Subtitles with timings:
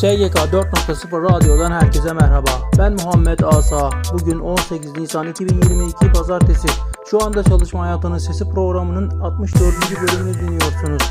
[0.00, 2.50] SGK 4.0 Radyo'dan herkese merhaba.
[2.78, 3.90] Ben Muhammed Asa.
[4.12, 6.68] Bugün 18 Nisan 2022 Pazartesi.
[7.10, 9.62] Şu anda Çalışma Hayatının Sesi programının 64.
[10.02, 11.02] bölümünü dinliyorsunuz.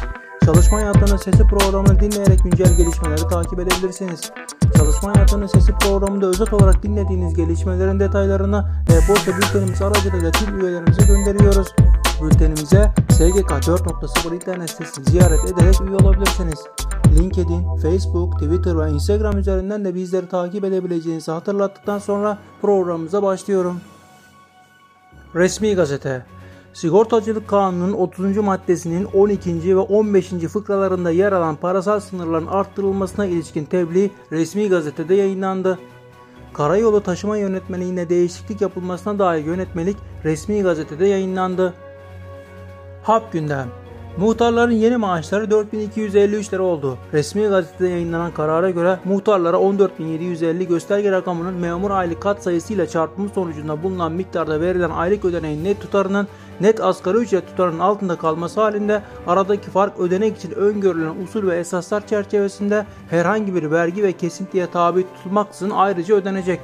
[0.45, 4.31] Çalışma Hayatının Sesi programını dinleyerek güncel gelişmeleri takip edebilirsiniz.
[4.77, 11.67] Çalışma Hayatının Sesi programında özet olarak dinlediğiniz gelişmelerin detaylarını e-posta bültenimiz aracılığıyla tüm üyelerimize gönderiyoruz.
[12.21, 16.59] Bültenimize SGK 4.0 internet sitesini ziyaret ederek üye olabilirsiniz.
[17.15, 23.81] LinkedIn, Facebook, Twitter ve Instagram üzerinden de bizleri takip edebileceğinizi hatırlattıktan sonra programımıza başlıyorum.
[25.35, 26.25] Resmi Gazete
[26.73, 28.37] Sigortacılık Kanunu'nun 30.
[28.37, 29.75] maddesinin 12.
[29.75, 30.29] ve 15.
[30.29, 35.79] fıkralarında yer alan parasal sınırların arttırılmasına ilişkin tebliğ resmi gazetede yayınlandı.
[36.53, 41.73] Karayolu taşıma yönetmeliğine değişiklik yapılmasına dair yönetmelik resmi gazetede yayınlandı.
[43.03, 43.67] Hap gündem
[44.19, 46.97] Muhtarların yeni maaşları 4253 lira oldu.
[47.13, 53.83] Resmi gazetede yayınlanan karara göre muhtarlara 14750 gösterge rakamının memur aylık kat sayısıyla çarpımı sonucunda
[53.83, 56.27] bulunan miktarda verilen aylık ödeneğin net tutarının
[56.61, 62.07] net asgari ücret tutarının altında kalması halinde aradaki fark ödenek için öngörülen usul ve esaslar
[62.07, 66.59] çerçevesinde herhangi bir vergi ve kesintiye tabi tutulmaksızın ayrıca ödenecek.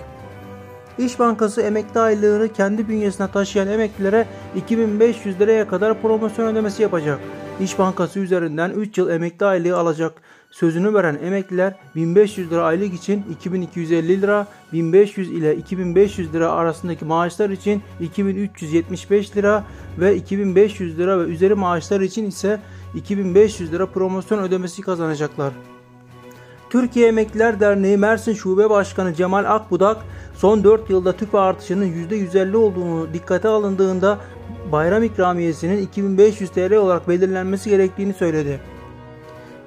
[0.98, 7.20] İş Bankası emekli aylığını kendi bünyesine taşıyan emeklilere 2500 liraya kadar promosyon ödemesi yapacak.
[7.60, 10.14] İş Bankası üzerinden 3 yıl emekli aylığı alacak.
[10.52, 17.50] Sözünü veren emekliler 1500 lira aylık için 2250 lira, 1500 ile 2500 lira arasındaki maaşlar
[17.50, 19.64] için 2375 lira
[20.00, 22.60] ve 2500 lira ve üzeri maaşlar için ise
[22.96, 25.54] 2500 lira promosyon ödemesi kazanacaklar.
[26.70, 29.98] Türkiye Emekliler Derneği Mersin Şube Başkanı Cemal Akbudak
[30.38, 34.18] son 4 yılda tüp artışının %150 olduğunu dikkate alındığında
[34.72, 38.60] bayram ikramiyesinin 2500 TL olarak belirlenmesi gerektiğini söyledi.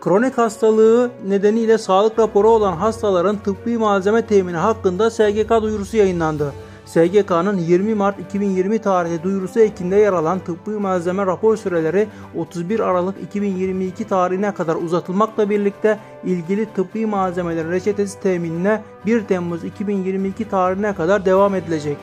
[0.00, 6.52] Kronik hastalığı nedeniyle sağlık raporu olan hastaların tıbbi malzeme temini hakkında SGK duyurusu yayınlandı.
[6.88, 13.22] SGK'nın 20 Mart 2020 tarihli duyurusu ekinde yer alan tıbbi malzeme rapor süreleri 31 Aralık
[13.22, 21.24] 2022 tarihine kadar uzatılmakla birlikte ilgili tıbbi malzemelerin reçetesi teminine 1 Temmuz 2022 tarihine kadar
[21.24, 21.96] devam edilecek.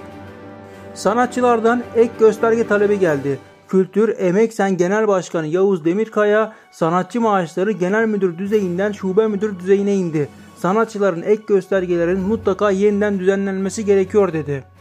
[0.93, 3.39] Sanatçılardan ek gösterge talebi geldi.
[3.67, 9.95] Kültür Emek Sen Genel Başkanı Yavuz Demirkaya sanatçı maaşları genel müdür düzeyinden şube müdür düzeyine
[9.95, 10.29] indi.
[10.57, 14.74] Sanatçıların ek göstergelerin mutlaka yeniden düzenlenmesi gerekiyor dedi.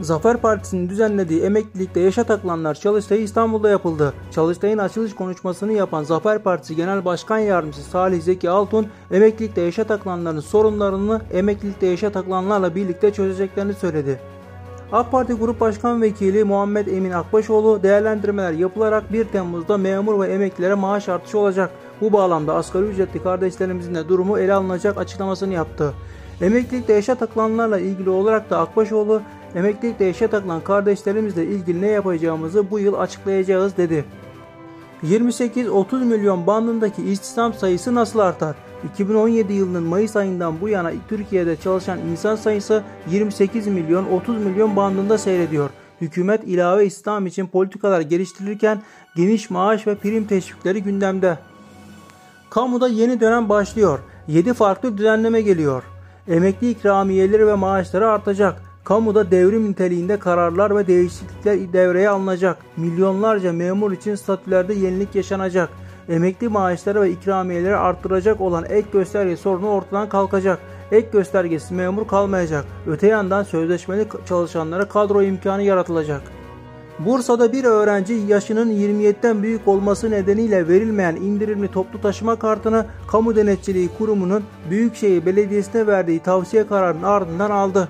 [0.00, 4.12] Zafer Partisi'nin düzenlediği emeklilikte yaşa takılanlar çalıştayı İstanbul'da yapıldı.
[4.30, 10.40] Çalıştayın açılış konuşmasını yapan Zafer Partisi Genel Başkan Yardımcısı Salih Zeki Altun, emeklilikte yaşa takılanların
[10.40, 14.20] sorunlarını emeklilikte yaşa takılanlarla birlikte çözeceklerini söyledi.
[14.92, 20.74] AK Parti Grup Başkan Vekili Muhammed Emin Akbaşoğlu değerlendirmeler yapılarak 1 Temmuz'da memur ve emeklilere
[20.74, 21.70] maaş artışı olacak.
[22.00, 25.94] Bu bağlamda asgari ücretli kardeşlerimizin de durumu ele alınacak açıklamasını yaptı.
[26.40, 29.22] Emeklilikte yaşa takılanlarla ilgili olarak da Akbaşoğlu,
[29.54, 34.04] emeklilikte yaşa takılan kardeşlerimizle ilgili ne yapacağımızı bu yıl açıklayacağız dedi.
[35.02, 38.56] 28-30 milyon bandındaki istihdam sayısı nasıl artar?
[38.92, 45.18] 2017 yılının Mayıs ayından bu yana Türkiye'de çalışan insan sayısı 28 milyon 30 milyon bandında
[45.18, 45.70] seyrediyor.
[46.00, 48.82] Hükümet ilave istihdam için politikalar geliştirirken
[49.16, 51.38] geniş maaş ve prim teşvikleri gündemde.
[52.50, 53.98] Kamuda yeni dönem başlıyor.
[54.28, 55.82] 7 farklı düzenleme geliyor.
[56.28, 58.65] Emekli ikramiyeleri ve maaşları artacak.
[58.86, 62.56] Kamuda devrim niteliğinde kararlar ve değişiklikler devreye alınacak.
[62.76, 65.68] Milyonlarca memur için statülerde yenilik yaşanacak
[66.08, 70.58] emekli maaşları ve ikramiyeleri arttıracak olan ek gösterge sorunu ortadan kalkacak.
[70.92, 72.64] Ek göstergesi memur kalmayacak.
[72.86, 76.22] Öte yandan sözleşmeli çalışanlara kadro imkanı yaratılacak.
[76.98, 83.90] Bursa'da bir öğrenci yaşının 27'den büyük olması nedeniyle verilmeyen indirimli toplu taşıma kartını Kamu Denetçiliği
[83.98, 87.88] Kurumu'nun Büyükşehir Belediyesi'ne verdiği tavsiye kararının ardından aldı.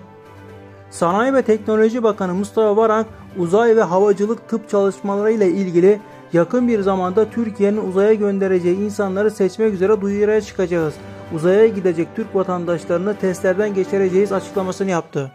[0.91, 3.07] Sanayi ve Teknoloji Bakanı Mustafa Varank,
[3.39, 6.01] uzay ve havacılık tıp çalışmaları ile ilgili
[6.33, 10.95] Yakın bir zamanda Türkiye'nin uzaya göndereceği insanları seçmek üzere duyuruya çıkacağız.
[11.35, 15.33] Uzaya gidecek Türk vatandaşlarını testlerden geçireceğiz açıklamasını yaptı.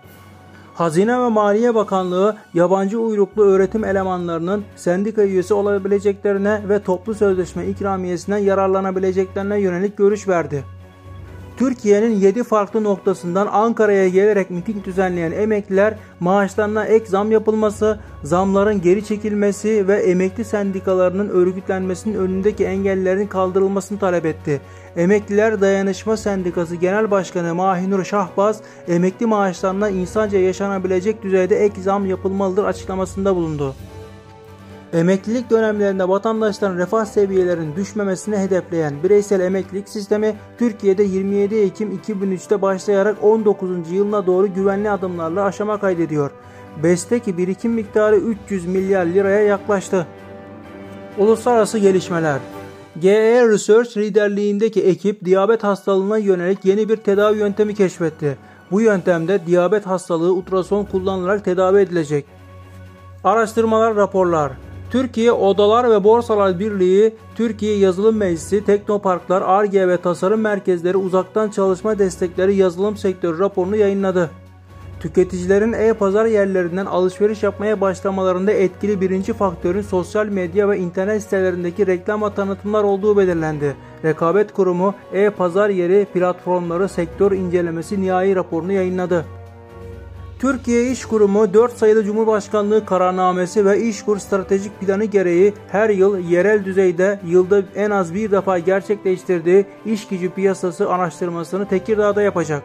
[0.74, 8.38] Hazine ve Maliye Bakanlığı yabancı uyruklu öğretim elemanlarının sendika üyesi olabileceklerine ve toplu sözleşme ikramiyesinden
[8.38, 10.64] yararlanabileceklerine yönelik görüş verdi.
[11.62, 19.06] Türkiye'nin 7 farklı noktasından Ankara'ya gelerek miting düzenleyen emekliler maaşlarına ek zam yapılması, zamların geri
[19.06, 24.62] çekilmesi ve emekli sendikalarının örgütlenmesinin önündeki engellerin kaldırılmasını talep etti.
[24.96, 32.64] Emekliler Dayanışma Sendikası Genel Başkanı Mahinur Şahbaz, emekli maaşlarına insanca yaşanabilecek düzeyde ek zam yapılmalıdır
[32.64, 33.76] açıklamasında bulundu.
[34.94, 43.24] Emeklilik dönemlerinde vatandaşların refah seviyelerinin düşmemesini hedefleyen bireysel emeklilik sistemi Türkiye'de 27 Ekim 2003'te başlayarak
[43.24, 43.92] 19.
[43.92, 46.32] yılına doğru güvenli adımlarla aşama kaydediyor.
[46.84, 50.08] BES'teki birikim miktarı 300 milyar liraya yaklaştı.
[51.18, 52.40] Uluslararası gelişmeler
[53.00, 58.38] GE Research liderliğindeki ekip diyabet hastalığına yönelik yeni bir tedavi yöntemi keşfetti.
[58.72, 62.26] Bu yöntemde diyabet hastalığı ultrason kullanılarak tedavi edilecek.
[63.24, 64.52] Araştırmalar, raporlar
[64.92, 72.00] Türkiye Odalar ve Borsalar Birliği, Türkiye Yazılım Meclisi, Teknoparklar, ARGE ve Tasarım Merkezleri Uzaktan Çalışma
[72.00, 74.30] Destekleri Yazılım Sektörü raporunu yayınladı.
[75.00, 82.22] Tüketicilerin e-pazar yerlerinden alışveriş yapmaya başlamalarında etkili birinci faktörün sosyal medya ve internet sitelerindeki reklam
[82.22, 83.76] ve tanıtımlar olduğu belirlendi.
[84.06, 89.26] Rekabet Kurumu e-pazar yeri platformları sektör incelemesi nihai raporunu yayınladı.
[90.42, 96.66] Türkiye İş Kurumu 4 sayılı Cumhurbaşkanlığı kararnamesi ve İşkur stratejik planı gereği her yıl yerel
[96.66, 102.64] düzeyde yılda en az bir defa gerçekleştirdiği iş gücü piyasası araştırmasını Tekirdağ'da yapacak.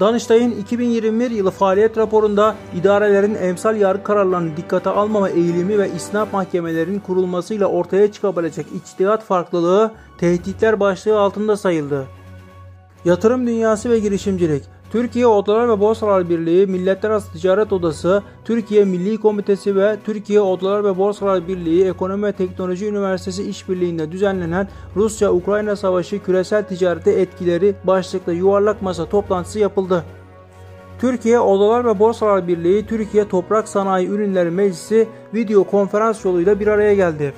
[0.00, 7.00] Danıştay'ın 2021 yılı faaliyet raporunda idarelerin emsal yargı kararlarını dikkate almama eğilimi ve isnaf mahkemelerinin
[7.00, 12.06] kurulmasıyla ortaya çıkabilecek içtihat farklılığı tehditler başlığı altında sayıldı.
[13.04, 19.20] Yatırım dünyası ve girişimcilik Türkiye Odalar ve Borsalar Birliği, Milletler Arası Ticaret Odası, Türkiye Milli
[19.20, 26.22] Komitesi ve Türkiye Odalar ve Borsalar Birliği Ekonomi ve Teknoloji Üniversitesi işbirliğinde düzenlenen Rusya-Ukrayna Savaşı
[26.22, 30.04] küresel ticarete etkileri başlıklı yuvarlak masa toplantısı yapıldı.
[31.00, 36.94] Türkiye Odalar ve Borsalar Birliği, Türkiye Toprak Sanayi Ürünleri Meclisi video konferans yoluyla bir araya
[36.94, 37.34] geldi.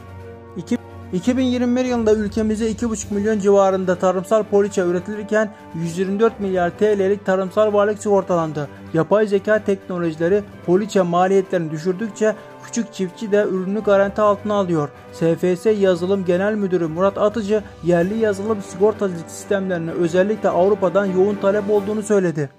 [1.13, 8.69] 2021 yılında ülkemizde 2,5 milyon civarında tarımsal poliçe üretilirken 124 milyar TL'lik tarımsal varlık sigortalandı.
[8.95, 12.35] Yapay zeka teknolojileri poliçe maliyetlerini düşürdükçe
[12.65, 14.89] küçük çiftçi de ürünü garanti altına alıyor.
[15.13, 22.03] SFS Yazılım Genel Müdürü Murat Atıcı yerli yazılım sigortacılık sistemlerine özellikle Avrupa'dan yoğun talep olduğunu
[22.03, 22.51] söyledi.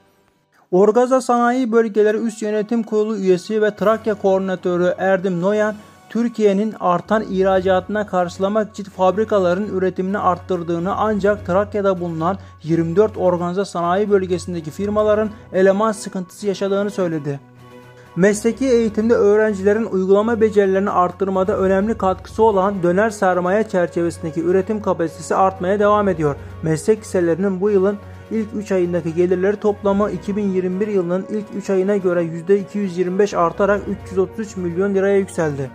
[0.71, 5.75] Orgaza Sanayi Bölgeleri Üst Yönetim Kurulu üyesi ve Trakya Koordinatörü Erdim Noyan
[6.11, 14.71] Türkiye'nin artan ihracatına karşılamak için fabrikaların üretimini arttırdığını ancak Trakya'da bulunan 24 organize sanayi bölgesindeki
[14.71, 17.39] firmaların eleman sıkıntısı yaşadığını söyledi.
[18.15, 25.79] Mesleki eğitimde öğrencilerin uygulama becerilerini arttırmada önemli katkısı olan döner sermaye çerçevesindeki üretim kapasitesi artmaya
[25.79, 26.35] devam ediyor.
[26.63, 27.97] Meslek liselerinin bu yılın
[28.31, 34.95] ilk 3 ayındaki gelirleri toplamı 2021 yılının ilk 3 ayına göre %225 artarak 333 milyon
[34.95, 35.71] liraya yükseldi.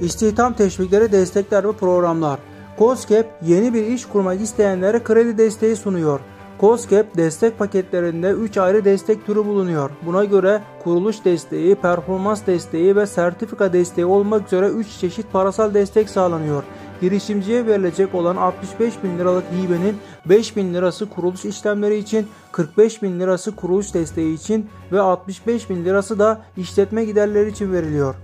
[0.00, 2.38] İstihdam teşvikleri, destekler ve programlar.
[2.78, 6.20] COSGAP yeni bir iş kurmak isteyenlere kredi desteği sunuyor.
[6.60, 9.90] COSGAP destek paketlerinde 3 ayrı destek türü bulunuyor.
[10.06, 16.10] Buna göre kuruluş desteği, performans desteği ve sertifika desteği olmak üzere 3 çeşit parasal destek
[16.10, 16.62] sağlanıyor.
[17.00, 23.20] Girişimciye verilecek olan 65 bin liralık hibenin 5 bin lirası kuruluş işlemleri için, 45 bin
[23.20, 28.14] lirası kuruluş desteği için ve 65 bin lirası da işletme giderleri için veriliyor.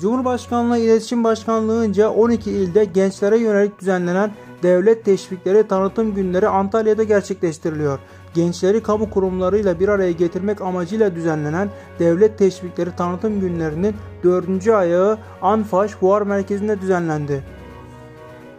[0.00, 4.30] Cumhurbaşkanlığı İletişim Başkanlığı'nca 12 ilde gençlere yönelik düzenlenen
[4.62, 7.98] devlet teşvikleri tanıtım günleri Antalya'da gerçekleştiriliyor.
[8.34, 11.68] Gençleri kamu kurumlarıyla bir araya getirmek amacıyla düzenlenen
[11.98, 14.68] devlet teşvikleri tanıtım günlerinin 4.
[14.68, 17.44] ayağı Anfaş Fuar Merkezi'nde düzenlendi.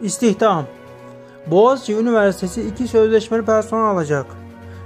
[0.02, 0.66] İstihdam
[1.48, 4.26] Boğaziçi Üniversitesi 2 sözleşmeli personel alacak.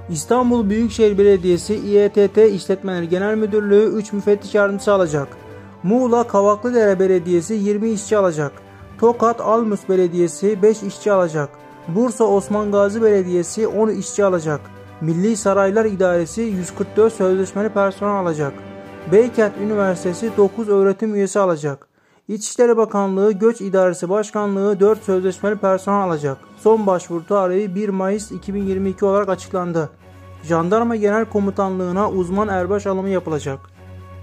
[0.10, 5.43] İstanbul Büyükşehir Belediyesi İETT İşletmeleri Genel Müdürlüğü 3 müfettiş yardımcısı alacak.
[5.84, 8.52] Muğla Kavaklıdere Belediyesi 20 işçi alacak.
[9.00, 11.50] Tokat Almus Belediyesi 5 işçi alacak.
[11.88, 14.62] Bursa Osman Gazi Belediyesi 10 işçi alacak.
[15.02, 18.54] Milli Saraylar İdaresi 144 sözleşmeli personel alacak.
[19.12, 21.88] Beykent Üniversitesi 9 öğretim üyesi alacak.
[22.28, 26.38] İçişleri Bakanlığı Göç İdaresi Başkanlığı 4 sözleşmeli personel alacak.
[26.58, 29.90] Son başvuru tarihi 1 Mayıs 2022 olarak açıklandı.
[30.44, 33.60] Jandarma Genel Komutanlığı'na uzman erbaş alımı yapılacak.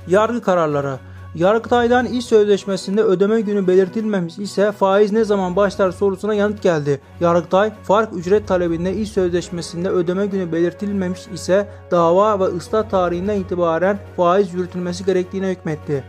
[0.09, 0.99] Yargı kararları
[1.35, 7.01] Yargıtay'dan iş sözleşmesinde ödeme günü belirtilmemiş ise faiz ne zaman başlar sorusuna yanıt geldi.
[7.21, 13.99] Yargıtay, fark ücret talebinde iş sözleşmesinde ödeme günü belirtilmemiş ise dava ve ıslah tarihinden itibaren
[14.17, 16.05] faiz yürütülmesi gerektiğine hükmetti.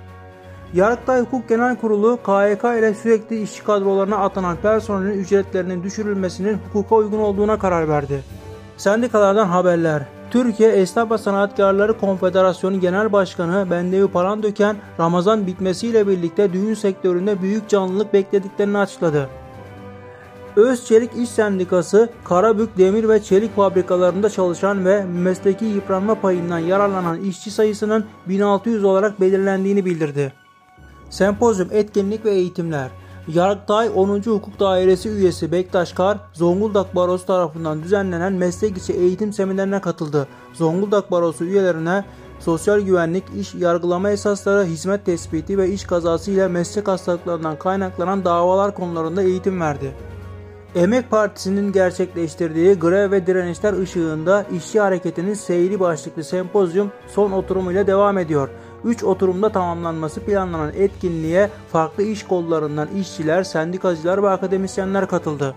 [0.74, 7.20] Yargıtay Hukuk Genel Kurulu KYK ile sürekli işçi kadrolarına atanan personelin ücretlerinin düşürülmesinin hukuka uygun
[7.20, 8.24] olduğuna karar verdi.
[8.78, 16.74] Sendikalardan haberler Türkiye Esnaf ve Sanatkarları Konfederasyonu Genel Başkanı Bendevi Palandöken, Ramazan bitmesiyle birlikte düğün
[16.74, 19.30] sektöründe büyük canlılık beklediklerini açıkladı.
[20.56, 27.52] Özçelik İş Sendikası, Karabük demir ve çelik fabrikalarında çalışan ve mesleki yıpranma payından yararlanan işçi
[27.52, 30.34] sayısının 1600 olarak belirlendiğini bildirdi.
[31.10, 32.90] Sempozyum etkinlik ve eğitimler
[33.28, 34.22] Yargıtay 10.
[34.22, 40.28] Hukuk Dairesi üyesi Bektaş Kar, Zonguldak Barosu tarafından düzenlenen meslek içi eğitim seminerine katıldı.
[40.54, 42.06] Zonguldak Barosu üyelerine
[42.40, 48.76] sosyal güvenlik, iş yargılama esasları, hizmet tespiti ve iş kazası ile meslek hastalıklarından kaynaklanan davalar
[48.76, 49.96] konularında eğitim verdi.
[50.76, 58.18] Emek Partisi'nin gerçekleştirdiği grev ve direnişler ışığında işçi hareketinin seyri başlıklı sempozyum son oturumuyla devam
[58.18, 58.50] ediyor.
[58.86, 65.56] 3 oturumda tamamlanması planlanan etkinliğe farklı iş kollarından işçiler, sendikacılar ve akademisyenler katıldı.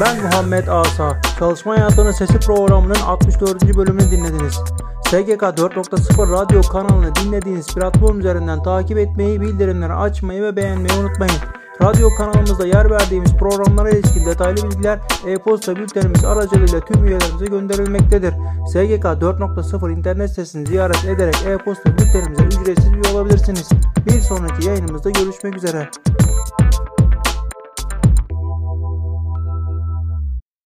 [0.00, 1.20] Ben Muhammed Asa.
[1.38, 3.76] Çalışma Hayatının Sesi programının 64.
[3.76, 4.54] bölümünü dinlediniz.
[5.06, 11.34] SGK 4.0 radyo kanalını dinlediğiniz platform üzerinden takip etmeyi, bildirimleri açmayı ve beğenmeyi unutmayın.
[11.82, 18.34] Radyo kanalımızda yer verdiğimiz programlara ilişkin detaylı bilgiler e-posta bültenimiz aracılığıyla tüm üyelerimize gönderilmektedir.
[18.68, 23.68] SGK 4.0 internet sitesini ziyaret ederek e-posta bültenimize ücretsiz üye olabilirsiniz.
[24.06, 25.90] Bir sonraki yayınımızda görüşmek üzere.